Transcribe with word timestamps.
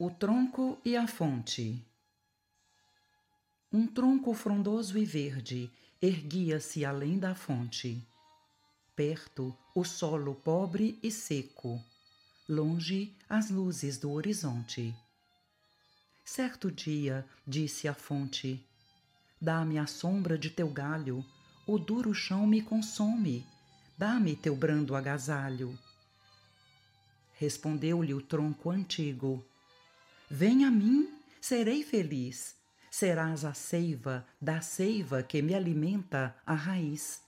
O 0.00 0.12
tronco 0.12 0.78
e 0.84 0.96
a 0.96 1.08
fonte. 1.08 1.84
Um 3.72 3.84
tronco 3.84 4.32
frondoso 4.32 4.96
e 4.96 5.04
verde 5.04 5.68
erguia-se 6.00 6.84
além 6.84 7.18
da 7.18 7.34
fonte. 7.34 8.00
Perto, 8.94 9.52
o 9.74 9.82
solo 9.82 10.36
pobre 10.36 11.00
e 11.02 11.10
seco. 11.10 11.84
Longe, 12.48 13.12
as 13.28 13.50
luzes 13.50 13.98
do 13.98 14.12
horizonte. 14.12 14.94
Certo 16.24 16.70
dia, 16.70 17.26
disse 17.44 17.88
a 17.88 17.92
fonte: 17.92 18.64
Dá-me 19.40 19.80
a 19.80 19.86
sombra 19.88 20.38
de 20.38 20.48
teu 20.48 20.68
galho, 20.68 21.26
o 21.66 21.76
duro 21.76 22.14
chão 22.14 22.46
me 22.46 22.62
consome. 22.62 23.44
Dá-me 23.98 24.36
teu 24.36 24.54
brando 24.54 24.94
agasalho. 24.94 25.76
Respondeu-lhe 27.34 28.14
o 28.14 28.22
tronco 28.22 28.70
antigo: 28.70 29.44
Vem 30.30 30.66
a 30.66 30.70
mim, 30.70 31.08
serei 31.40 31.82
feliz. 31.82 32.54
Serás 32.90 33.46
a 33.46 33.54
seiva 33.54 34.26
da 34.38 34.60
seiva 34.60 35.22
que 35.22 35.40
me 35.40 35.54
alimenta 35.54 36.36
a 36.44 36.52
raiz. 36.52 37.22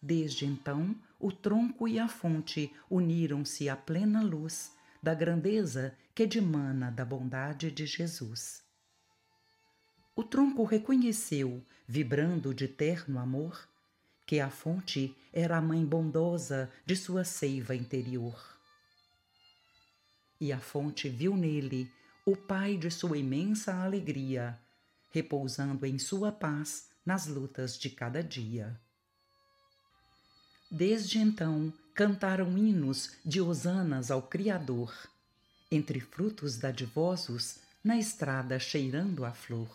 Desde 0.00 0.44
então, 0.44 0.94
o 1.18 1.32
tronco 1.32 1.88
e 1.88 1.98
a 1.98 2.08
fonte 2.08 2.70
uniram-se 2.90 3.70
à 3.70 3.76
plena 3.76 4.20
luz 4.22 4.72
da 5.02 5.14
grandeza 5.14 5.96
que 6.14 6.26
dimana 6.26 6.90
da 6.90 7.06
bondade 7.06 7.70
de 7.70 7.86
Jesus. 7.86 8.62
O 10.14 10.22
tronco 10.22 10.64
reconheceu, 10.64 11.64
vibrando 11.88 12.52
de 12.52 12.68
terno 12.68 13.18
amor, 13.18 13.66
que 14.26 14.40
a 14.40 14.50
fonte 14.50 15.16
era 15.32 15.56
a 15.56 15.62
mãe 15.62 15.82
bondosa 15.82 16.70
de 16.84 16.94
sua 16.96 17.24
seiva 17.24 17.74
interior 17.74 18.61
e 20.42 20.52
a 20.52 20.58
fonte 20.58 21.08
viu 21.08 21.36
nele 21.36 21.88
o 22.26 22.36
Pai 22.36 22.76
de 22.76 22.90
sua 22.90 23.16
imensa 23.16 23.72
alegria, 23.76 24.58
repousando 25.12 25.86
em 25.86 26.00
sua 26.00 26.32
paz 26.32 26.88
nas 27.06 27.28
lutas 27.28 27.78
de 27.78 27.88
cada 27.88 28.24
dia. 28.24 28.76
Desde 30.68 31.20
então 31.20 31.72
cantaram 31.94 32.58
hinos 32.58 33.12
de 33.24 33.40
hosanas 33.40 34.10
ao 34.10 34.20
Criador, 34.20 34.92
entre 35.70 36.00
frutos 36.00 36.56
dadivosos, 36.56 37.60
na 37.84 37.96
estrada 37.96 38.58
cheirando 38.58 39.24
a 39.24 39.30
flor. 39.30 39.70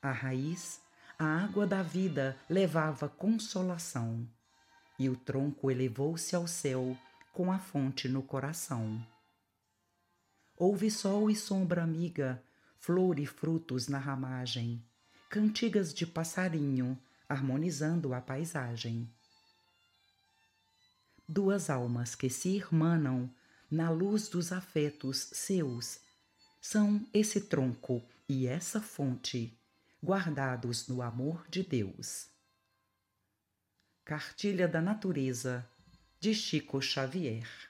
A 0.00 0.12
raiz, 0.12 0.80
a 1.18 1.24
água 1.24 1.66
da 1.66 1.82
vida 1.82 2.38
levava 2.48 3.08
consolação, 3.08 4.24
e 4.96 5.08
o 5.08 5.16
tronco 5.16 5.68
elevou-se 5.68 6.36
ao 6.36 6.46
céu 6.46 6.96
com 7.36 7.52
a 7.52 7.58
fonte 7.58 8.08
no 8.08 8.22
coração. 8.22 9.06
Houve 10.56 10.90
sol 10.90 11.28
e 11.28 11.36
sombra 11.36 11.82
amiga, 11.82 12.42
flor 12.78 13.18
e 13.18 13.26
frutos 13.26 13.88
na 13.88 13.98
ramagem, 13.98 14.82
cantigas 15.28 15.92
de 15.92 16.06
passarinho 16.06 16.98
harmonizando 17.28 18.14
a 18.14 18.22
paisagem. 18.22 19.06
Duas 21.28 21.68
almas 21.68 22.14
que 22.14 22.30
se 22.30 22.56
irmanam 22.56 23.30
na 23.70 23.90
luz 23.90 24.30
dos 24.30 24.50
afetos 24.50 25.28
seus 25.34 26.00
são 26.58 27.06
esse 27.12 27.42
tronco 27.42 28.02
e 28.26 28.46
essa 28.46 28.80
fonte, 28.80 29.54
guardados 30.02 30.88
no 30.88 31.02
amor 31.02 31.46
de 31.50 31.62
Deus. 31.62 32.28
Cartilha 34.06 34.66
da 34.66 34.80
Natureza 34.80 35.68
de 36.20 36.32
Chico 36.34 36.80
Xavier. 36.80 37.65